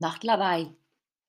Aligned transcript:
Nachtlawaai. 0.00 0.76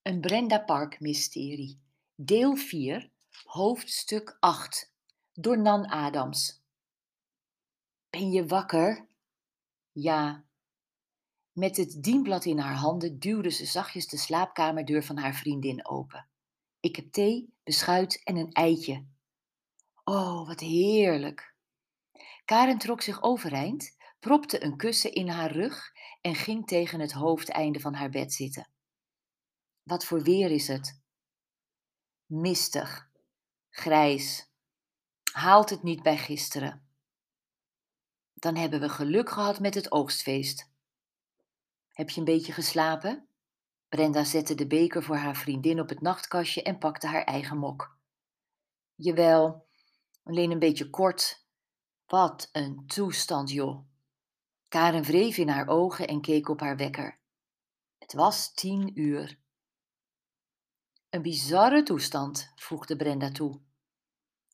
Een 0.02 0.22
Brenda 0.22 0.60
Park 0.60 1.00
mysterie. 1.00 1.82
Deel 2.16 2.56
4, 2.56 3.12
hoofdstuk 3.44 4.38
8. 4.40 4.94
Door 5.34 5.58
Nan 5.58 5.86
Adams. 5.86 6.64
Ben 8.10 8.32
je 8.32 8.46
wakker? 8.46 9.08
Ja. 9.92 10.46
Met 11.52 11.78
het 11.78 12.04
dienblad 12.04 12.46
in 12.46 12.58
haar 12.58 12.76
handen 12.76 13.20
duwde 13.20 13.50
ze 13.50 13.66
zachtjes 13.66 14.08
de 14.08 14.18
slaapkamerdeur 14.18 15.04
van 15.04 15.18
haar 15.18 15.34
vriendin 15.34 15.86
open. 15.88 16.28
Ik 16.80 16.96
heb 16.96 17.12
thee, 17.12 17.54
beschuit 17.64 18.24
en 18.24 18.36
een 18.36 18.52
eitje. 18.52 19.06
Oh, 20.04 20.48
wat 20.48 20.60
heerlijk. 20.60 21.56
Karen 22.46 22.78
trok 22.78 23.02
zich 23.02 23.22
overeind, 23.22 23.98
propte 24.22 24.64
een 24.64 24.78
kussen 24.78 25.14
in 25.14 25.28
haar 25.28 25.52
rug 25.52 25.92
en 26.22 26.36
ging 26.36 26.68
tegen 26.68 27.00
het 27.00 27.12
hoofdeinde 27.12 27.80
van 27.80 27.94
haar 27.94 28.10
bed 28.10 28.34
zitten. 28.34 28.70
Wat 29.84 30.06
voor 30.06 30.22
weer 30.22 30.52
is 30.52 30.68
het? 30.68 31.02
Mistig, 32.26 33.10
grijs. 33.70 34.50
Haalt 35.32 35.70
het 35.70 35.84
niet 35.84 36.04
bij 36.04 36.18
gisteren. 36.18 36.86
Dan 38.34 38.56
hebben 38.56 38.80
we 38.80 38.90
geluk 38.90 39.30
gehad 39.30 39.60
met 39.60 39.74
het 39.74 39.92
oogstfeest. 39.92 40.70
Heb 41.90 42.10
je 42.10 42.20
een 42.20 42.26
beetje 42.26 42.54
geslapen? 42.54 43.28
Brenda 43.90 44.24
zette 44.24 44.56
de 44.56 44.68
beker 44.68 45.04
voor 45.04 45.16
haar 45.18 45.36
vriendin 45.36 45.80
op 45.80 45.90
het 45.90 46.02
nachtkastje 46.02 46.64
en 46.64 46.78
pakte 46.78 47.08
haar 47.08 47.24
eigen 47.24 47.58
mok. 47.58 47.98
Jawel, 48.96 49.68
alleen 50.24 50.52
een 50.52 50.60
beetje 50.60 50.90
kort. 50.90 51.46
Wat 52.06 52.50
een 52.52 52.88
toestand, 52.88 53.52
joh. 53.52 53.91
Karen 54.72 55.04
wreef 55.04 55.38
in 55.38 55.50
haar 55.50 55.68
ogen 55.68 56.08
en 56.08 56.22
keek 56.22 56.50
op 56.50 56.60
haar 56.60 56.78
wekker. 56.78 57.20
Het 57.98 58.14
was 58.14 58.54
tien 58.54 59.00
uur. 59.00 59.40
Een 61.10 61.22
bizarre 61.22 61.84
toestand, 61.84 62.52
voegde 62.56 62.96
Brenda 62.96 63.32
toe. 63.32 63.62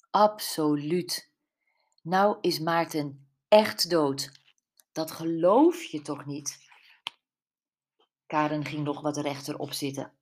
Absoluut. 0.09 1.31
Nou 2.01 2.37
is 2.41 2.59
Maarten 2.59 3.27
echt 3.47 3.89
dood. 3.89 4.31
Dat 4.91 5.11
geloof 5.11 5.83
je 5.83 6.01
toch 6.01 6.25
niet? 6.25 6.59
Karen 8.25 8.65
ging 8.65 8.83
nog 8.83 9.01
wat 9.01 9.17
rechter 9.17 9.57
opzitten. 9.57 10.13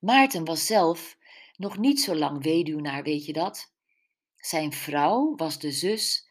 Maarten 0.00 0.44
was 0.44 0.66
zelf 0.66 1.18
nog 1.56 1.78
niet 1.78 2.00
zo 2.00 2.14
lang 2.14 2.42
weduwnaar, 2.42 3.02
weet 3.02 3.24
je 3.24 3.32
dat? 3.32 3.72
Zijn 4.36 4.72
vrouw 4.72 5.36
was 5.36 5.58
de 5.58 5.72
zus 5.72 6.30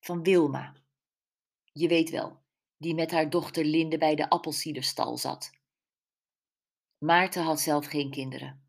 van 0.00 0.22
Wilma. 0.22 0.78
Je 1.80 1.88
weet 1.88 2.10
wel, 2.10 2.42
die 2.76 2.94
met 2.94 3.10
haar 3.10 3.30
dochter 3.30 3.64
Linde 3.64 3.98
bij 3.98 4.14
de 4.14 4.28
appelsiederstal 4.28 5.16
zat. 5.16 5.50
Maarten 6.98 7.42
had 7.42 7.60
zelf 7.60 7.86
geen 7.86 8.10
kinderen. 8.10 8.64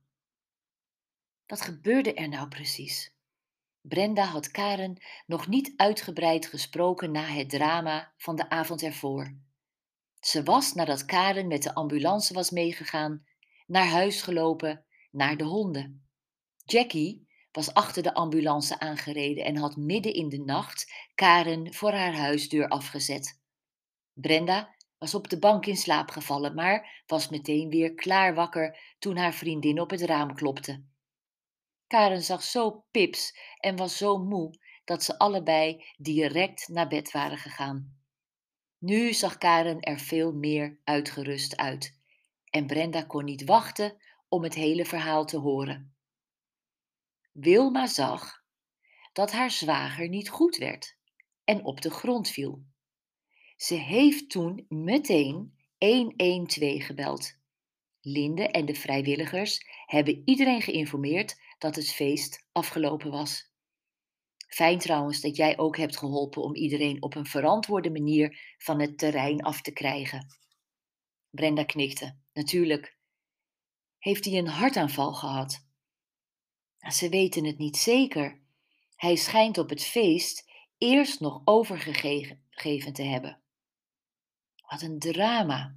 Wat 1.46 1.62
gebeurde 1.62 2.14
er 2.14 2.30
nou 2.30 2.48
precies? 2.48 3.14
Brenda 3.82 4.24
had 4.24 4.52
Karen 4.52 4.98
nog 5.26 5.48
niet 5.48 5.74
uitgebreid 5.76 6.46
gesproken 6.46 7.12
na 7.12 7.24
het 7.24 7.50
drama 7.50 8.14
van 8.18 8.36
de 8.36 8.50
avond 8.50 8.82
ervoor. 8.82 9.36
Ze 10.20 10.44
was, 10.44 10.74
nadat 10.74 11.06
Karen 11.06 11.48
met 11.48 11.64
de 11.64 11.74
ambulance 11.74 12.34
was 12.34 12.50
meegegaan, 12.50 13.26
naar 13.68 13.88
huis 13.88 14.22
gelopen, 14.22 14.86
naar 15.12 15.38
de 15.38 15.44
honden. 15.44 16.10
Jackie 16.66 17.28
was 17.52 17.74
achter 17.74 18.04
de 18.04 18.14
ambulance 18.14 18.80
aangereden 18.80 19.46
en 19.46 19.56
had 19.56 19.76
midden 19.76 20.14
in 20.14 20.30
de 20.30 20.40
nacht 20.40 20.94
Karen 21.16 21.74
voor 21.74 21.92
haar 21.92 22.16
huisdeur 22.16 22.68
afgezet. 22.68 23.40
Brenda 24.14 24.76
was 24.98 25.16
op 25.16 25.30
de 25.30 25.40
bank 25.40 25.66
in 25.66 25.78
slaap 25.78 26.10
gevallen, 26.10 26.56
maar 26.56 27.04
was 27.06 27.30
meteen 27.30 27.70
weer 27.70 27.94
klaar 27.94 28.34
wakker 28.34 28.96
toen 29.00 29.18
haar 29.18 29.34
vriendin 29.34 29.80
op 29.80 29.90
het 29.90 30.02
raam 30.02 30.36
klopte. 30.36 30.84
Karen 31.88 32.22
zag 32.22 32.44
zo 32.44 32.86
pips 32.92 33.38
en 33.58 33.76
was 33.76 33.98
zo 33.98 34.18
moe 34.18 34.60
dat 34.86 35.04
ze 35.04 35.18
allebei 35.18 35.86
direct 35.98 36.68
naar 36.68 36.88
bed 36.88 37.12
waren 37.12 37.38
gegaan. 37.38 38.00
Nu 38.78 39.14
zag 39.14 39.38
Karen 39.38 39.80
er 39.80 40.00
veel 40.00 40.34
meer 40.34 40.80
uitgerust 40.84 41.58
uit 41.58 42.00
en 42.50 42.68
Brenda 42.68 43.02
kon 43.02 43.26
niet 43.26 43.46
wachten 43.46 43.98
om 44.30 44.44
het 44.44 44.54
hele 44.54 44.86
verhaal 44.86 45.26
te 45.26 45.38
horen. 45.38 45.91
Wilma 47.32 47.88
zag 47.88 48.44
dat 49.14 49.32
haar 49.32 49.52
zwager 49.52 50.10
niet 50.10 50.30
goed 50.30 50.58
werd 50.58 50.98
en 51.44 51.66
op 51.66 51.82
de 51.82 51.90
grond 51.90 52.30
viel. 52.30 52.64
Ze 53.56 53.76
heeft 53.76 54.30
toen 54.30 54.66
meteen 54.70 55.56
112 55.78 56.86
gebeld. 56.86 57.40
Linde 58.02 58.48
en 58.48 58.66
de 58.66 58.76
vrijwilligers 58.76 59.66
hebben 59.86 60.22
iedereen 60.26 60.62
geïnformeerd 60.62 61.42
dat 61.58 61.76
het 61.76 61.92
feest 61.92 62.48
afgelopen 62.52 63.12
was. 63.12 63.52
Fijn 64.48 64.80
trouwens 64.80 65.22
dat 65.22 65.36
jij 65.36 65.58
ook 65.58 65.78
hebt 65.78 65.98
geholpen 65.98 66.42
om 66.42 66.56
iedereen 66.56 67.02
op 67.02 67.16
een 67.16 67.26
verantwoorde 67.26 67.92
manier 67.92 68.56
van 68.58 68.80
het 68.80 68.98
terrein 68.98 69.42
af 69.42 69.62
te 69.62 69.72
krijgen. 69.72 70.28
Brenda 71.30 71.64
knikte. 71.64 72.18
Natuurlijk. 72.34 72.98
Heeft 73.98 74.26
hij 74.26 74.38
een 74.38 74.48
hartaanval 74.48 75.14
gehad? 75.14 75.71
Ze 76.90 77.10
weten 77.10 77.46
het 77.46 77.58
niet 77.58 77.78
zeker. 77.78 78.42
Hij 78.96 79.16
schijnt 79.16 79.58
op 79.58 79.70
het 79.70 79.84
feest 79.84 80.52
eerst 80.78 81.20
nog 81.20 81.42
overgegeven 81.46 82.94
te 82.94 83.04
hebben. 83.04 83.42
Wat 84.70 84.82
een 84.82 85.00
drama. 85.00 85.76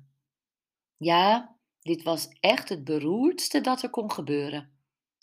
Ja, 0.97 1.57
dit 1.81 2.03
was 2.03 2.29
echt 2.41 2.69
het 2.69 2.85
beroerdste 2.85 3.61
dat 3.61 3.83
er 3.83 3.91
kon 3.91 4.11
gebeuren. 4.11 4.73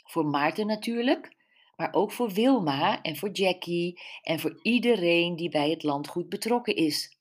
Voor 0.03 0.25
Maarten 0.25 0.67
natuurlijk, 0.67 1.35
maar 1.75 1.93
ook 1.93 2.11
voor 2.11 2.31
Wilma 2.31 3.01
en 3.01 3.15
voor 3.15 3.31
Jackie 3.31 4.01
en 4.21 4.39
voor 4.39 4.59
iedereen 4.61 5.35
die 5.35 5.49
bij 5.49 5.69
het 5.69 5.83
landgoed 5.83 6.29
betrokken 6.29 6.75
is. 6.75 7.17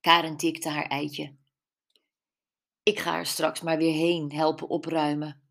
Karen 0.00 0.36
tikte 0.36 0.68
haar 0.68 0.86
eitje. 0.86 1.36
Ik 2.82 2.98
ga 2.98 3.16
er 3.16 3.26
straks 3.26 3.60
maar 3.60 3.76
weer 3.76 3.94
heen 3.94 4.32
helpen 4.32 4.68
opruimen. 4.68 5.41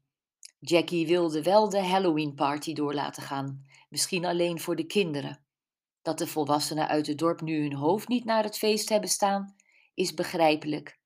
Jackie 0.64 1.08
wilde 1.08 1.44
wel 1.44 1.70
de 1.70 1.84
Halloween 1.84 2.36
party 2.36 2.74
door 2.74 2.94
laten 2.94 3.24
gaan, 3.24 3.66
misschien 3.90 4.26
alleen 4.26 4.60
voor 4.60 4.76
de 4.76 4.86
kinderen. 4.86 5.46
Dat 6.02 6.18
de 6.18 6.28
volwassenen 6.28 6.88
uit 6.88 7.08
het 7.08 7.18
dorp 7.18 7.42
nu 7.42 7.62
hun 7.62 7.74
hoofd 7.74 8.08
niet 8.08 8.26
naar 8.26 8.44
het 8.44 8.58
feest 8.58 8.90
hebben 8.90 9.10
staan, 9.10 9.56
is 9.94 10.14
begrijpelijk. 10.14 11.00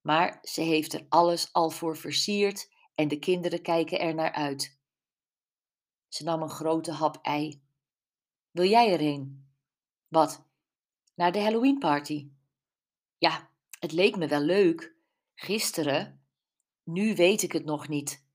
Maar 0.00 0.38
ze 0.42 0.60
heeft 0.60 0.92
er 0.92 1.06
alles 1.08 1.52
al 1.52 1.70
voor 1.70 1.96
versierd 1.96 2.70
en 2.94 3.08
de 3.08 3.18
kinderen 3.18 3.62
kijken 3.62 4.00
er 4.00 4.14
naar 4.14 4.32
uit. 4.32 4.80
Ze 6.08 6.24
nam 6.24 6.42
een 6.42 6.50
grote 6.50 6.92
hap 6.92 7.18
ei. 7.22 7.62
Wil 8.50 8.68
jij 8.68 8.92
erheen? 8.92 9.52
Wat? 10.08 10.46
Naar 11.14 11.32
de 11.32 11.40
Halloween 11.40 11.78
party? 11.78 12.30
Ja, 13.18 13.50
het 13.78 13.92
leek 13.92 14.16
me 14.16 14.28
wel 14.28 14.40
leuk. 14.40 14.94
Gisteren? 15.34 16.24
Nu 16.84 17.14
weet 17.14 17.42
ik 17.42 17.52
het 17.52 17.64
nog 17.64 17.88
niet. 17.88 18.30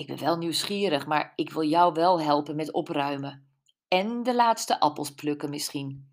Ik 0.00 0.06
ben 0.06 0.18
wel 0.18 0.36
nieuwsgierig, 0.36 1.06
maar 1.06 1.32
ik 1.36 1.50
wil 1.50 1.62
jou 1.62 1.92
wel 1.92 2.20
helpen 2.20 2.56
met 2.56 2.72
opruimen. 2.72 3.48
En 3.88 4.22
de 4.22 4.34
laatste 4.34 4.80
appels 4.80 5.14
plukken 5.14 5.50
misschien. 5.50 6.12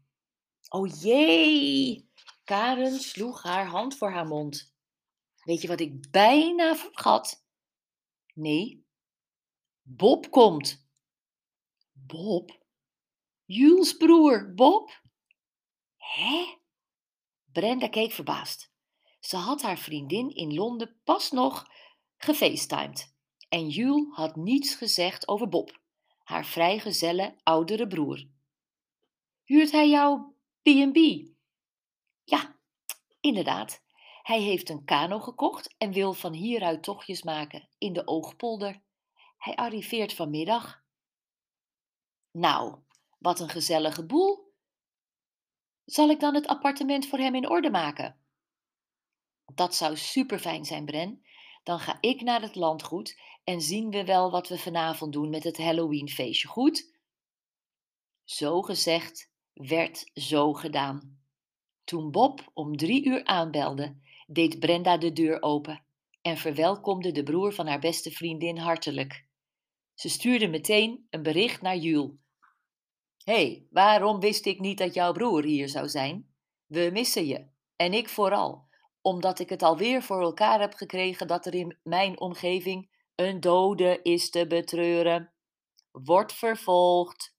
Oh 0.69 1.01
jee! 1.01 2.09
Karen 2.43 2.99
sloeg 2.99 3.43
haar 3.43 3.65
hand 3.65 3.97
voor 3.97 4.11
haar 4.11 4.27
mond. 4.27 4.75
Weet 5.43 5.61
je 5.61 5.67
wat 5.67 5.79
ik 5.79 6.11
bijna 6.11 6.75
vergat? 6.75 7.45
Nee. 8.33 8.85
Bob 9.81 10.31
komt. 10.31 10.89
Bob? 11.91 12.65
Jules 13.45 13.97
broer, 13.97 14.53
Bob? 14.53 15.01
Hè? 15.97 16.57
Brenda 17.51 17.87
keek 17.87 18.11
verbaasd. 18.11 18.71
Ze 19.19 19.37
had 19.37 19.61
haar 19.61 19.77
vriendin 19.77 20.35
in 20.35 20.53
Londen 20.53 21.01
pas 21.03 21.31
nog 21.31 21.65
gefacetimed. 22.17 23.15
En 23.49 23.69
Jules 23.69 24.15
had 24.15 24.35
niets 24.35 24.75
gezegd 24.75 25.27
over 25.27 25.49
Bob, 25.49 25.79
haar 26.23 26.45
vrijgezelle 26.45 27.35
oudere 27.43 27.87
broer. 27.87 28.27
Huurt 29.43 29.71
hij 29.71 29.89
jou 29.89 30.21
B&B? 30.61 31.27
Ja, 32.23 32.55
inderdaad. 33.19 33.85
Hij 34.21 34.41
heeft 34.41 34.69
een 34.69 34.85
kano 34.85 35.19
gekocht 35.19 35.75
en 35.77 35.91
wil 35.91 36.13
van 36.13 36.33
hieruit 36.33 36.83
tochtjes 36.83 37.23
maken 37.23 37.69
in 37.77 37.93
de 37.93 38.07
Oogpolder. 38.07 38.81
Hij 39.37 39.55
arriveert 39.55 40.13
vanmiddag. 40.13 40.83
Nou, 42.31 42.79
wat 43.19 43.39
een 43.39 43.49
gezellige 43.49 44.05
boel. 44.05 44.53
Zal 45.85 46.09
ik 46.09 46.19
dan 46.19 46.35
het 46.35 46.47
appartement 46.47 47.07
voor 47.07 47.19
hem 47.19 47.35
in 47.35 47.49
orde 47.49 47.69
maken? 47.69 48.19
Dat 49.53 49.75
zou 49.75 49.97
super 49.97 50.39
fijn 50.39 50.65
zijn, 50.65 50.85
Bren. 50.85 51.21
Dan 51.67 51.79
ga 51.79 51.97
ik 52.01 52.21
naar 52.21 52.41
het 52.41 52.55
landgoed 52.55 53.19
en 53.43 53.61
zien 53.61 53.89
we 53.89 54.05
wel 54.05 54.31
wat 54.31 54.47
we 54.47 54.57
vanavond 54.57 55.13
doen 55.13 55.29
met 55.29 55.43
het 55.43 55.57
Halloweenfeestje, 55.57 56.47
goed? 56.47 56.95
Zo 58.23 58.61
gezegd 58.61 59.31
werd 59.53 60.11
zo 60.13 60.53
gedaan. 60.53 61.19
Toen 61.83 62.11
Bob 62.11 62.51
om 62.53 62.77
drie 62.77 63.05
uur 63.05 63.25
aanbelde, 63.25 63.97
deed 64.27 64.59
Brenda 64.59 64.97
de 64.97 65.13
deur 65.13 65.41
open 65.41 65.85
en 66.21 66.37
verwelkomde 66.37 67.11
de 67.11 67.23
broer 67.23 67.53
van 67.53 67.67
haar 67.67 67.79
beste 67.79 68.11
vriendin 68.11 68.57
hartelijk. 68.57 69.25
Ze 69.93 70.09
stuurde 70.09 70.47
meteen 70.47 71.07
een 71.09 71.23
bericht 71.23 71.61
naar 71.61 71.77
Jules. 71.77 72.11
Hey, 73.23 73.67
waarom 73.69 74.19
wist 74.19 74.45
ik 74.45 74.59
niet 74.59 74.77
dat 74.77 74.93
jouw 74.93 75.11
broer 75.11 75.43
hier 75.43 75.69
zou 75.69 75.89
zijn? 75.89 76.33
We 76.65 76.89
missen 76.93 77.25
je, 77.25 77.47
en 77.75 77.93
ik 77.93 78.09
vooral, 78.09 78.66
omdat 79.07 79.39
ik 79.39 79.49
het 79.49 79.63
alweer 79.63 80.01
voor 80.01 80.21
elkaar 80.21 80.59
heb 80.59 80.73
gekregen 80.73 81.27
dat 81.27 81.45
er 81.45 81.53
in 81.53 81.77
mijn 81.83 82.19
omgeving 82.19 82.89
een 83.15 83.39
dode 83.39 83.99
is 84.01 84.29
te 84.29 84.47
betreuren. 84.47 85.31
Wordt 85.91 86.33
vervolgd. 86.33 87.36